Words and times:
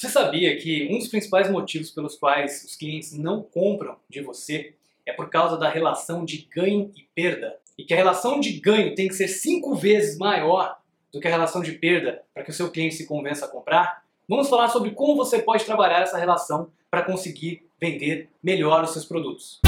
Você 0.00 0.08
sabia 0.08 0.56
que 0.56 0.88
um 0.90 0.96
dos 0.96 1.08
principais 1.08 1.50
motivos 1.50 1.90
pelos 1.90 2.16
quais 2.16 2.64
os 2.64 2.74
clientes 2.74 3.12
não 3.12 3.42
compram 3.42 3.96
de 4.08 4.22
você 4.22 4.72
é 5.04 5.12
por 5.12 5.28
causa 5.28 5.58
da 5.58 5.68
relação 5.68 6.24
de 6.24 6.48
ganho 6.50 6.90
e 6.96 7.02
perda? 7.14 7.58
E 7.76 7.84
que 7.84 7.92
a 7.92 7.98
relação 7.98 8.40
de 8.40 8.50
ganho 8.52 8.94
tem 8.94 9.08
que 9.08 9.14
ser 9.14 9.28
cinco 9.28 9.74
vezes 9.74 10.16
maior 10.16 10.78
do 11.12 11.20
que 11.20 11.28
a 11.28 11.30
relação 11.30 11.60
de 11.60 11.72
perda 11.72 12.22
para 12.32 12.42
que 12.42 12.50
o 12.50 12.54
seu 12.54 12.70
cliente 12.70 12.94
se 12.94 13.04
convença 13.04 13.44
a 13.44 13.48
comprar? 13.48 14.02
Vamos 14.26 14.48
falar 14.48 14.68
sobre 14.68 14.92
como 14.92 15.14
você 15.14 15.42
pode 15.42 15.66
trabalhar 15.66 16.00
essa 16.00 16.16
relação 16.16 16.70
para 16.90 17.02
conseguir 17.02 17.62
vender 17.78 18.30
melhor 18.42 18.82
os 18.82 18.92
seus 18.92 19.04
produtos. 19.04 19.60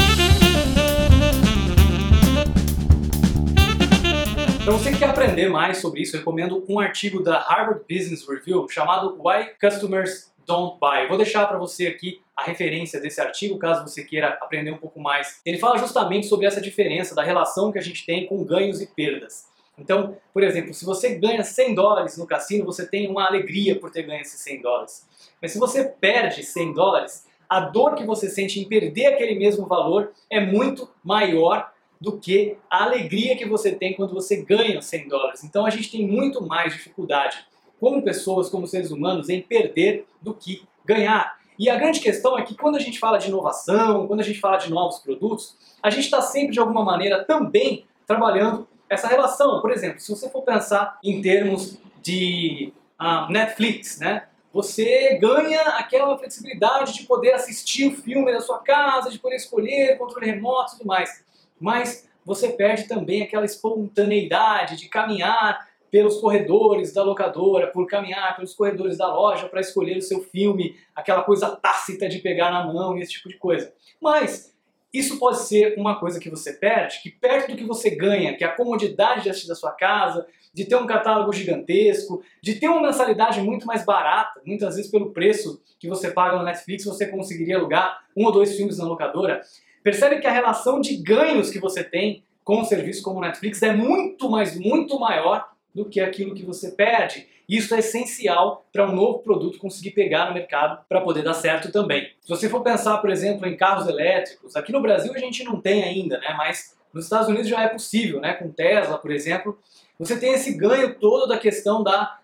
Para 4.63 4.71
você 4.71 4.93
que 4.93 4.99
quer 4.99 5.09
aprender 5.09 5.49
mais 5.49 5.79
sobre 5.79 6.01
isso, 6.01 6.15
eu 6.15 6.19
recomendo 6.19 6.63
um 6.69 6.79
artigo 6.79 7.21
da 7.21 7.37
Harvard 7.37 7.81
Business 7.81 8.25
Review 8.25 8.65
chamado 8.69 9.21
Why 9.21 9.51
Customers 9.59 10.31
Don't 10.45 10.79
Buy. 10.79 11.05
Vou 11.09 11.17
deixar 11.17 11.45
para 11.47 11.57
você 11.57 11.87
aqui 11.87 12.21
a 12.33 12.43
referência 12.43 13.01
desse 13.01 13.19
artigo, 13.19 13.59
caso 13.59 13.85
você 13.85 14.05
queira 14.05 14.29
aprender 14.41 14.71
um 14.71 14.77
pouco 14.77 15.01
mais. 15.01 15.41
Ele 15.45 15.57
fala 15.57 15.77
justamente 15.77 16.27
sobre 16.27 16.45
essa 16.45 16.61
diferença 16.61 17.13
da 17.13 17.21
relação 17.21 17.73
que 17.73 17.77
a 17.77 17.81
gente 17.81 18.05
tem 18.05 18.25
com 18.25 18.41
ganhos 18.45 18.81
e 18.81 18.87
perdas. 18.87 19.49
Então, 19.77 20.17
por 20.33 20.41
exemplo, 20.41 20.73
se 20.73 20.85
você 20.85 21.15
ganha 21.15 21.43
100 21.43 21.75
dólares 21.75 22.17
no 22.17 22.25
cassino, 22.25 22.63
você 22.63 22.87
tem 22.87 23.09
uma 23.09 23.27
alegria 23.27 23.77
por 23.77 23.91
ter 23.91 24.03
ganho 24.03 24.21
esses 24.21 24.39
100 24.39 24.61
dólares. 24.61 25.05
Mas 25.41 25.51
se 25.51 25.59
você 25.59 25.83
perde 25.83 26.41
100 26.41 26.71
dólares, 26.71 27.27
a 27.49 27.59
dor 27.59 27.95
que 27.95 28.05
você 28.05 28.29
sente 28.29 28.61
em 28.61 28.67
perder 28.69 29.07
aquele 29.07 29.35
mesmo 29.35 29.67
valor 29.67 30.13
é 30.29 30.39
muito 30.39 30.89
maior 31.03 31.72
do 32.03 32.17
que 32.17 32.57
a 32.69 32.83
alegria 32.83 33.37
que 33.37 33.47
você 33.47 33.71
tem 33.71 33.93
quando 33.93 34.13
você 34.13 34.35
ganha 34.43 34.81
100 34.81 35.07
dólares. 35.07 35.41
Então 35.41 35.65
a 35.65 35.69
gente 35.69 35.89
tem 35.89 36.05
muito 36.05 36.45
mais 36.45 36.73
dificuldade, 36.73 37.37
como 37.79 38.03
pessoas, 38.03 38.49
como 38.49 38.67
seres 38.67 38.91
humanos, 38.91 39.29
em 39.29 39.41
perder 39.41 40.05
do 40.21 40.33
que 40.33 40.67
ganhar. 40.83 41.39
E 41.57 41.69
a 41.69 41.77
grande 41.77 42.01
questão 42.01 42.37
é 42.37 42.41
que 42.41 42.55
quando 42.55 42.75
a 42.75 42.79
gente 42.79 42.99
fala 42.99 43.17
de 43.17 43.29
inovação, 43.29 44.05
quando 44.05 44.19
a 44.19 44.23
gente 44.23 44.41
fala 44.41 44.57
de 44.57 44.69
novos 44.69 44.99
produtos, 44.99 45.55
a 45.81 45.89
gente 45.89 46.03
está 46.03 46.21
sempre 46.21 46.51
de 46.51 46.59
alguma 46.59 46.83
maneira 46.83 47.23
também 47.23 47.85
trabalhando 48.05 48.67
essa 48.89 49.07
relação. 49.07 49.61
Por 49.61 49.71
exemplo, 49.71 50.01
se 50.01 50.11
você 50.11 50.29
for 50.29 50.41
pensar 50.41 50.99
em 51.01 51.21
termos 51.21 51.77
de 52.01 52.73
uh, 52.99 53.31
Netflix, 53.31 53.97
né? 53.97 54.25
Você 54.51 55.17
ganha 55.21 55.61
aquela 55.77 56.17
flexibilidade 56.17 56.93
de 56.93 57.03
poder 57.03 57.31
assistir 57.31 57.87
o 57.87 57.95
filme 57.95 58.31
da 58.31 58.41
sua 58.41 58.59
casa, 58.59 59.09
de 59.09 59.17
poder 59.17 59.37
escolher 59.37 59.97
controle 59.97 60.29
remoto 60.29 60.73
e 60.73 60.77
tudo 60.77 60.87
mais 60.87 61.23
mas 61.59 62.09
você 62.25 62.49
perde 62.49 62.87
também 62.87 63.21
aquela 63.21 63.45
espontaneidade 63.45 64.77
de 64.77 64.87
caminhar 64.87 65.67
pelos 65.91 66.19
corredores 66.19 66.91
da 66.91 67.03
locadora, 67.03 67.67
por 67.67 67.85
caminhar 67.85 68.35
pelos 68.35 68.55
corredores 68.55 68.97
da 68.97 69.13
loja 69.13 69.47
para 69.47 69.61
escolher 69.61 69.97
o 69.97 70.01
seu 70.01 70.21
filme, 70.23 70.75
aquela 70.95 71.21
coisa 71.21 71.55
tácita 71.55 72.09
de 72.09 72.17
pegar 72.19 72.51
na 72.51 72.65
mão 72.65 72.97
e 72.97 73.01
esse 73.01 73.11
tipo 73.11 73.29
de 73.29 73.37
coisa. 73.37 73.71
Mas 74.01 74.53
isso 74.93 75.19
pode 75.19 75.39
ser 75.39 75.75
uma 75.77 75.99
coisa 75.99 76.19
que 76.19 76.29
você 76.29 76.53
perde, 76.53 77.01
que 77.01 77.09
perto 77.09 77.51
do 77.51 77.57
que 77.57 77.63
você 77.63 77.89
ganha, 77.89 78.35
que 78.35 78.43
é 78.43 78.47
a 78.47 78.55
comodidade 78.55 79.23
de 79.23 79.29
assistir 79.29 79.47
da 79.47 79.55
sua 79.55 79.71
casa, 79.71 80.25
de 80.53 80.65
ter 80.65 80.75
um 80.75 80.85
catálogo 80.85 81.33
gigantesco, 81.33 82.23
de 82.41 82.55
ter 82.55 82.69
uma 82.69 82.81
mensalidade 82.81 83.41
muito 83.41 83.65
mais 83.65 83.83
barata, 83.83 84.39
muitas 84.45 84.75
vezes 84.75 84.91
pelo 84.91 85.11
preço 85.11 85.61
que 85.79 85.89
você 85.89 86.11
paga 86.11 86.37
no 86.37 86.43
Netflix, 86.43 86.85
você 86.85 87.07
conseguiria 87.07 87.57
alugar 87.57 88.03
um 88.15 88.25
ou 88.25 88.31
dois 88.31 88.55
filmes 88.55 88.77
na 88.77 88.85
locadora. 88.85 89.41
Percebe 89.83 90.19
que 90.19 90.27
a 90.27 90.31
relação 90.31 90.79
de 90.79 90.95
ganhos 90.95 91.49
que 91.49 91.59
você 91.59 91.83
tem 91.83 92.23
com 92.43 92.59
um 92.59 92.65
serviço 92.65 93.03
como 93.03 93.19
o 93.19 93.21
Netflix 93.21 93.61
é 93.61 93.73
muito, 93.73 94.29
mais, 94.29 94.57
muito 94.57 94.99
maior 94.99 95.47
do 95.73 95.85
que 95.85 95.99
aquilo 95.99 96.35
que 96.35 96.45
você 96.45 96.71
perde. 96.71 97.27
Isso 97.47 97.75
é 97.75 97.79
essencial 97.79 98.65
para 98.71 98.89
um 98.89 98.95
novo 98.95 99.19
produto 99.19 99.59
conseguir 99.59 99.91
pegar 99.91 100.27
no 100.27 100.33
mercado 100.33 100.83
para 100.87 101.01
poder 101.01 101.23
dar 101.23 101.33
certo 101.33 101.71
também. 101.71 102.09
Se 102.21 102.29
você 102.29 102.49
for 102.49 102.61
pensar, 102.61 102.97
por 102.99 103.09
exemplo, 103.09 103.45
em 103.45 103.57
carros 103.57 103.87
elétricos, 103.87 104.55
aqui 104.55 104.71
no 104.71 104.81
Brasil 104.81 105.11
a 105.13 105.19
gente 105.19 105.43
não 105.43 105.59
tem 105.59 105.83
ainda, 105.83 106.17
né? 106.19 106.33
mas 106.37 106.77
nos 106.93 107.05
Estados 107.05 107.27
Unidos 107.27 107.47
já 107.47 107.61
é 107.63 107.67
possível, 107.67 108.21
né? 108.21 108.33
com 108.33 108.49
Tesla, 108.49 108.97
por 108.97 109.11
exemplo. 109.11 109.57
Você 109.99 110.17
tem 110.17 110.33
esse 110.33 110.55
ganho 110.57 110.95
todo 110.95 111.27
da 111.27 111.37
questão 111.37 111.83
da, 111.83 112.19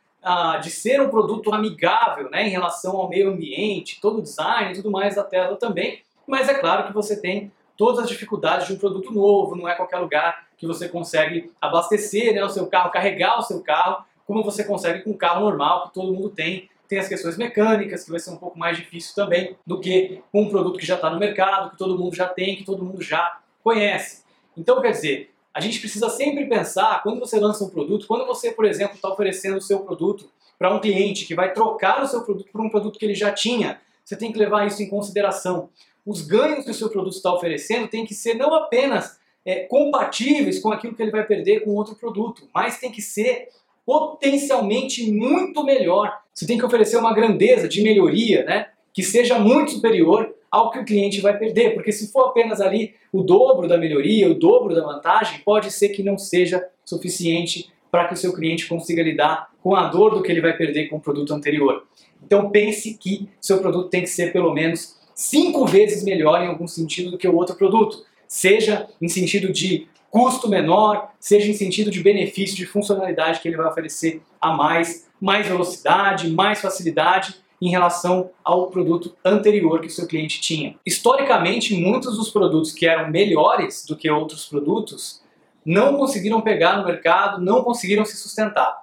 de 0.62 0.70
ser 0.70 1.02
um 1.02 1.10
produto 1.10 1.54
amigável 1.54 2.30
né? 2.30 2.48
em 2.48 2.50
relação 2.50 2.96
ao 2.96 3.10
meio 3.10 3.30
ambiente, 3.30 4.00
todo 4.00 4.20
o 4.20 4.22
design 4.22 4.72
e 4.72 4.76
tudo 4.76 4.92
mais 4.92 5.16
da 5.16 5.24
Tesla 5.24 5.58
também. 5.58 6.02
Mas 6.30 6.48
é 6.48 6.54
claro 6.54 6.86
que 6.86 6.94
você 6.94 7.20
tem 7.20 7.52
todas 7.76 8.04
as 8.04 8.08
dificuldades 8.08 8.68
de 8.68 8.74
um 8.74 8.78
produto 8.78 9.12
novo, 9.12 9.56
não 9.56 9.68
é 9.68 9.74
qualquer 9.74 9.98
lugar 9.98 10.48
que 10.56 10.68
você 10.68 10.88
consegue 10.88 11.52
abastecer 11.60 12.36
né, 12.36 12.46
o 12.46 12.50
seu 12.50 12.68
carro, 12.68 12.92
carregar 12.92 13.40
o 13.40 13.42
seu 13.42 13.62
carro, 13.62 14.06
como 14.28 14.44
você 14.44 14.64
consegue 14.64 15.02
com 15.02 15.10
um 15.10 15.18
carro 15.18 15.42
normal 15.42 15.88
que 15.88 15.94
todo 15.96 16.14
mundo 16.14 16.30
tem. 16.30 16.70
Tem 16.88 17.00
as 17.00 17.08
questões 17.08 17.36
mecânicas, 17.36 18.04
que 18.04 18.12
vai 18.12 18.20
ser 18.20 18.30
um 18.30 18.38
pouco 18.38 18.60
mais 18.60 18.78
difícil 18.78 19.16
também 19.16 19.56
do 19.66 19.80
que 19.80 20.22
um 20.32 20.48
produto 20.50 20.78
que 20.78 20.86
já 20.86 20.96
está 20.96 21.10
no 21.10 21.18
mercado, 21.18 21.72
que 21.72 21.78
todo 21.78 21.98
mundo 21.98 22.16
já 22.16 22.28
tem, 22.28 22.56
que 22.56 22.64
todo 22.64 22.86
mundo 22.86 23.02
já 23.02 23.40
conhece. 23.64 24.24
Então, 24.56 24.80
quer 24.82 24.92
dizer, 24.92 25.32
a 25.52 25.60
gente 25.60 25.80
precisa 25.80 26.10
sempre 26.10 26.46
pensar, 26.46 27.02
quando 27.02 27.20
você 27.20 27.40
lança 27.40 27.64
um 27.64 27.70
produto, 27.70 28.06
quando 28.06 28.28
você, 28.28 28.52
por 28.52 28.66
exemplo, 28.66 28.96
está 28.96 29.10
oferecendo 29.10 29.58
o 29.58 29.62
seu 29.62 29.80
produto 29.80 30.30
para 30.60 30.72
um 30.72 30.80
cliente 30.80 31.26
que 31.26 31.34
vai 31.34 31.54
trocar 31.54 32.04
o 32.04 32.08
seu 32.08 32.22
produto 32.22 32.52
por 32.52 32.62
um 32.62 32.70
produto 32.70 33.00
que 33.00 33.06
ele 33.06 33.16
já 33.16 33.32
tinha, 33.32 33.82
você 34.06 34.16
tem 34.16 34.32
que 34.32 34.38
levar 34.38 34.68
isso 34.68 34.84
em 34.84 34.90
consideração 34.90 35.70
os 36.10 36.22
ganhos 36.22 36.66
que 36.66 36.72
o 36.72 36.74
seu 36.74 36.90
produto 36.90 37.14
está 37.14 37.32
oferecendo 37.32 37.88
têm 37.88 38.04
que 38.04 38.16
ser 38.16 38.34
não 38.34 38.52
apenas 38.56 39.20
é, 39.46 39.60
compatíveis 39.60 40.58
com 40.58 40.72
aquilo 40.72 40.96
que 40.96 41.04
ele 41.04 41.12
vai 41.12 41.24
perder 41.24 41.60
com 41.60 41.76
outro 41.76 41.94
produto, 41.94 42.50
mas 42.52 42.80
tem 42.80 42.92
que 42.92 43.00
ser 43.00 43.50
potencialmente 43.86 45.12
muito 45.12 45.64
melhor. 45.64 46.12
Você 46.34 46.48
tem 46.48 46.58
que 46.58 46.66
oferecer 46.66 46.98
uma 46.98 47.14
grandeza 47.14 47.68
de 47.68 47.84
melhoria, 47.84 48.44
né, 48.44 48.70
que 48.92 49.04
seja 49.04 49.38
muito 49.38 49.70
superior 49.70 50.34
ao 50.50 50.72
que 50.72 50.80
o 50.80 50.86
cliente 50.86 51.22
vai 51.22 51.38
perder, 51.38 51.76
porque 51.76 51.92
se 51.92 52.12
for 52.12 52.26
apenas 52.26 52.60
ali 52.60 52.96
o 53.14 53.22
dobro 53.22 53.68
da 53.68 53.78
melhoria, 53.78 54.32
o 54.32 54.34
dobro 54.34 54.74
da 54.74 54.84
vantagem, 54.84 55.42
pode 55.46 55.70
ser 55.72 55.90
que 55.90 56.02
não 56.02 56.18
seja 56.18 56.68
suficiente 56.84 57.72
para 57.92 58.08
que 58.08 58.16
o 58.16 58.18
seu 58.18 58.34
cliente 58.34 58.68
consiga 58.68 59.04
lidar 59.04 59.52
com 59.62 59.76
a 59.76 59.88
dor 59.88 60.16
do 60.16 60.24
que 60.24 60.32
ele 60.32 60.42
vai 60.42 60.58
perder 60.58 60.88
com 60.88 60.96
o 60.98 61.00
produto 61.00 61.36
anterior. 61.36 61.86
Então 62.24 62.50
pense 62.50 62.96
que 62.96 63.30
seu 63.40 63.60
produto 63.60 63.90
tem 63.90 64.02
que 64.02 64.08
ser 64.08 64.34
pelo 64.34 64.52
menos 64.52 64.99
cinco 65.20 65.66
vezes 65.66 66.02
melhor 66.02 66.42
em 66.42 66.48
algum 66.48 66.66
sentido 66.66 67.12
do 67.12 67.18
que 67.18 67.28
o 67.28 67.36
outro 67.36 67.54
produto, 67.54 68.06
seja 68.26 68.88
em 69.02 69.10
sentido 69.10 69.52
de 69.52 69.86
custo 70.10 70.48
menor, 70.48 71.12
seja 71.20 71.52
em 71.52 71.54
sentido 71.54 71.92
de 71.92 72.02
benefício, 72.02 72.56
de 72.56 72.66
funcionalidade 72.66 73.42
que 73.42 73.50
ele 73.50 73.58
vai 73.58 73.68
oferecer 73.68 74.22
a 74.40 74.54
mais, 74.54 75.10
mais 75.20 75.46
velocidade, 75.46 76.30
mais 76.30 76.62
facilidade 76.62 77.36
em 77.62 77.70
relação 77.70 78.30
ao 78.42 78.68
produto 78.68 79.14
anterior 79.26 79.82
que 79.82 79.88
o 79.88 79.92
seu 79.92 80.08
cliente 80.08 80.40
tinha. 80.40 80.78
Historicamente, 80.86 81.76
muitos 81.76 82.16
dos 82.16 82.30
produtos 82.30 82.72
que 82.72 82.88
eram 82.88 83.12
melhores 83.12 83.86
do 83.86 83.98
que 83.98 84.10
outros 84.10 84.46
produtos 84.46 85.22
não 85.66 85.98
conseguiram 85.98 86.40
pegar 86.40 86.78
no 86.78 86.86
mercado, 86.86 87.44
não 87.44 87.62
conseguiram 87.62 88.06
se 88.06 88.16
sustentar, 88.16 88.74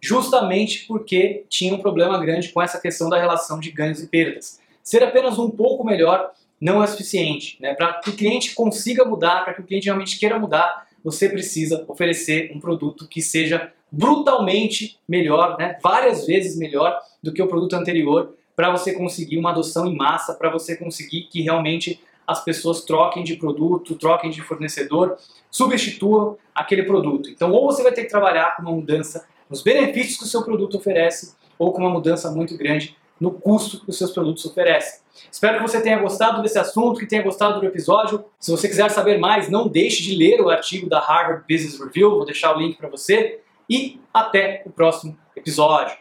justamente 0.00 0.86
porque 0.86 1.44
tinha 1.50 1.74
um 1.74 1.78
problema 1.78 2.18
grande 2.18 2.48
com 2.48 2.62
essa 2.62 2.80
questão 2.80 3.10
da 3.10 3.20
relação 3.20 3.60
de 3.60 3.70
ganhos 3.70 4.02
e 4.02 4.06
perdas. 4.06 4.61
Ser 4.82 5.02
apenas 5.02 5.38
um 5.38 5.50
pouco 5.50 5.84
melhor 5.84 6.32
não 6.60 6.82
é 6.82 6.86
suficiente. 6.86 7.56
Né? 7.60 7.74
Para 7.74 7.94
que 7.94 8.10
o 8.10 8.16
cliente 8.16 8.54
consiga 8.54 9.04
mudar, 9.04 9.44
para 9.44 9.54
que 9.54 9.60
o 9.60 9.64
cliente 9.64 9.86
realmente 9.86 10.18
queira 10.18 10.38
mudar, 10.38 10.86
você 11.02 11.28
precisa 11.28 11.84
oferecer 11.88 12.52
um 12.54 12.60
produto 12.60 13.08
que 13.08 13.20
seja 13.20 13.72
brutalmente 13.90 14.98
melhor, 15.08 15.56
né? 15.58 15.76
várias 15.82 16.26
vezes 16.26 16.56
melhor 16.56 16.98
do 17.22 17.32
que 17.32 17.42
o 17.42 17.48
produto 17.48 17.74
anterior, 17.74 18.34
para 18.54 18.70
você 18.70 18.92
conseguir 18.92 19.38
uma 19.38 19.50
adoção 19.50 19.86
em 19.86 19.96
massa, 19.96 20.34
para 20.34 20.50
você 20.50 20.76
conseguir 20.76 21.22
que 21.22 21.42
realmente 21.42 22.00
as 22.26 22.44
pessoas 22.44 22.84
troquem 22.84 23.24
de 23.24 23.36
produto, 23.36 23.96
troquem 23.96 24.30
de 24.30 24.40
fornecedor, 24.40 25.16
substituam 25.50 26.38
aquele 26.54 26.84
produto. 26.84 27.28
Então, 27.28 27.50
ou 27.50 27.66
você 27.66 27.82
vai 27.82 27.92
ter 27.92 28.04
que 28.04 28.10
trabalhar 28.10 28.56
com 28.56 28.62
uma 28.62 28.72
mudança 28.72 29.26
nos 29.50 29.62
benefícios 29.62 30.16
que 30.16 30.24
o 30.24 30.28
seu 30.28 30.42
produto 30.42 30.76
oferece, 30.76 31.34
ou 31.58 31.72
com 31.72 31.80
uma 31.80 31.90
mudança 31.90 32.30
muito 32.30 32.56
grande 32.56 32.96
no 33.22 33.30
custo 33.30 33.84
que 33.84 33.88
os 33.88 33.96
seus 33.96 34.10
produtos 34.10 34.44
oferecem. 34.44 35.00
Espero 35.30 35.58
que 35.58 35.62
você 35.62 35.80
tenha 35.80 35.96
gostado 36.00 36.42
desse 36.42 36.58
assunto, 36.58 36.98
que 36.98 37.06
tenha 37.06 37.22
gostado 37.22 37.60
do 37.60 37.66
episódio. 37.66 38.24
Se 38.40 38.50
você 38.50 38.68
quiser 38.68 38.90
saber 38.90 39.16
mais, 39.18 39.48
não 39.48 39.68
deixe 39.68 40.02
de 40.02 40.16
ler 40.16 40.40
o 40.40 40.50
artigo 40.50 40.88
da 40.88 40.98
Harvard 40.98 41.44
Business 41.48 41.78
Review, 41.78 42.10
vou 42.10 42.24
deixar 42.24 42.56
o 42.56 42.58
link 42.58 42.76
para 42.76 42.88
você. 42.88 43.40
E 43.70 44.00
até 44.12 44.64
o 44.66 44.70
próximo 44.70 45.16
episódio. 45.36 45.96